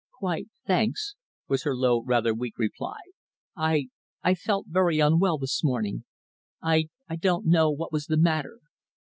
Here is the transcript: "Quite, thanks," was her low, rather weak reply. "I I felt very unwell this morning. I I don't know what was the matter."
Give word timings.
"Quite, 0.17 0.47
thanks," 0.65 1.13
was 1.47 1.61
her 1.61 1.75
low, 1.75 2.01
rather 2.01 2.33
weak 2.33 2.57
reply. 2.57 2.97
"I 3.55 3.89
I 4.23 4.33
felt 4.33 4.65
very 4.67 4.97
unwell 4.99 5.37
this 5.37 5.63
morning. 5.63 6.05
I 6.59 6.85
I 7.07 7.17
don't 7.17 7.45
know 7.45 7.69
what 7.69 7.93
was 7.93 8.07
the 8.07 8.17
matter." 8.17 8.61